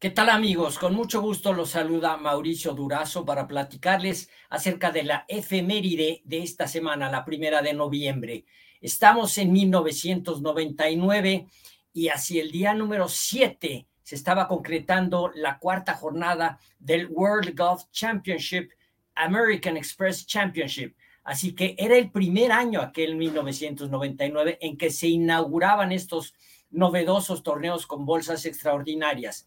[0.00, 0.78] ¿Qué tal amigos?
[0.78, 6.66] Con mucho gusto los saluda Mauricio Durazo para platicarles acerca de la efeméride de esta
[6.66, 8.46] semana, la primera de noviembre.
[8.80, 11.48] Estamos en 1999
[11.92, 17.82] y hacia el día número 7 se estaba concretando la cuarta jornada del World Golf
[17.92, 18.70] Championship,
[19.14, 20.96] American Express Championship.
[21.24, 26.32] Así que era el primer año, aquel 1999, en que se inauguraban estos
[26.70, 29.46] novedosos torneos con bolsas extraordinarias.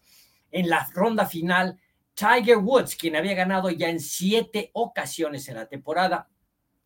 [0.54, 1.80] En la ronda final,
[2.14, 6.28] Tiger Woods, quien había ganado ya en siete ocasiones en la temporada,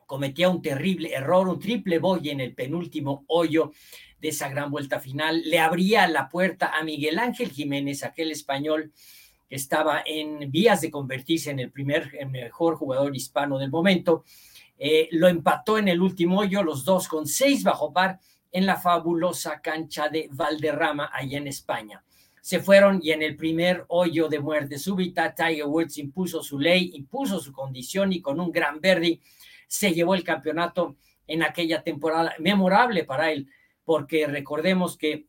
[0.07, 3.73] cometía un terrible error, un triple boy en el penúltimo hoyo
[4.19, 5.43] de esa gran vuelta final.
[5.45, 8.91] Le abría la puerta a Miguel Ángel Jiménez, aquel español
[9.47, 14.25] que estaba en vías de convertirse en el primer mejor jugador hispano del momento.
[14.79, 18.19] Eh, lo empató en el último hoyo, los dos con seis bajo par
[18.51, 22.03] en la fabulosa cancha de Valderrama, allá en España
[22.41, 26.91] se fueron y en el primer hoyo de muerte súbita, Tiger Woods impuso su ley,
[26.95, 29.21] impuso su condición y con un gran verde
[29.67, 33.49] se llevó el campeonato en aquella temporada memorable para él,
[33.85, 35.28] porque recordemos que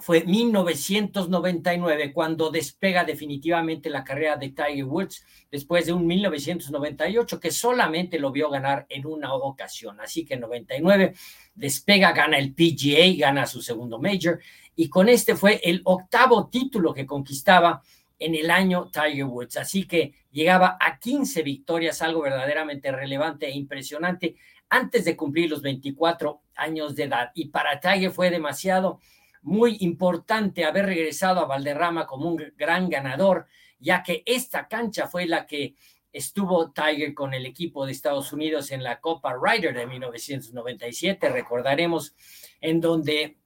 [0.00, 7.50] fue 1999 cuando despega definitivamente la carrera de Tiger Woods después de un 1998 que
[7.50, 10.00] solamente lo vio ganar en una ocasión.
[10.00, 11.14] Así que en 99
[11.54, 14.40] despega, gana el PGA, gana su segundo major
[14.74, 17.82] y con este fue el octavo título que conquistaba
[18.18, 19.58] en el año Tiger Woods.
[19.58, 24.36] Así que llegaba a 15 victorias, algo verdaderamente relevante e impresionante
[24.70, 27.30] antes de cumplir los 24 años de edad.
[27.34, 29.00] Y para Tiger fue demasiado
[29.42, 33.46] muy importante haber regresado a Valderrama como un gran ganador,
[33.78, 35.74] ya que esta cancha fue la que
[36.12, 42.14] estuvo Tiger con el equipo de Estados Unidos en la Copa Ryder de 1997, recordaremos,
[42.60, 43.38] en donde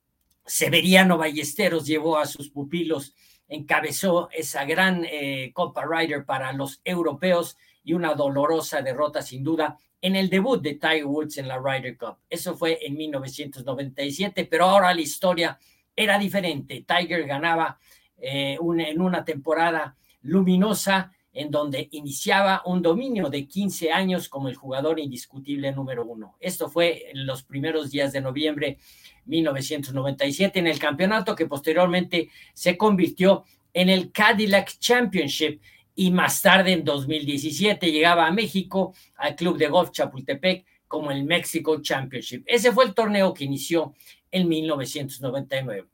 [0.44, 3.14] Severiano Ballesteros llevó a sus pupilos,
[3.48, 9.78] encabezó esa gran eh, Copa Ryder para los europeos y una dolorosa derrota sin duda
[10.00, 12.18] en el debut de Tiger Woods en la Ryder Cup.
[12.28, 15.58] Eso fue en 1997, pero ahora la historia
[15.96, 16.84] era diferente.
[16.86, 17.78] Tiger ganaba
[18.18, 24.54] eh, en una temporada luminosa en donde iniciaba un dominio de 15 años como el
[24.54, 26.36] jugador indiscutible número uno.
[26.40, 28.78] Esto fue en los primeros días de noviembre
[29.26, 35.60] 1997 en el campeonato que posteriormente se convirtió en el Cadillac Championship
[35.94, 41.24] y más tarde en 2017 llegaba a México al Club de Golf Chapultepec como el
[41.24, 42.44] Mexico Championship.
[42.46, 43.94] Ese fue el torneo que inició
[44.30, 45.88] en 1999.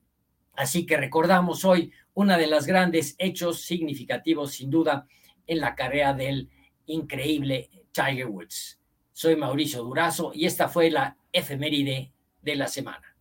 [0.55, 5.07] Así que recordamos hoy una de las grandes hechos significativos, sin duda,
[5.47, 6.51] en la carrera del
[6.87, 8.79] increíble Tiger Woods.
[9.13, 13.15] Soy Mauricio Durazo y esta fue la efeméride de la semana.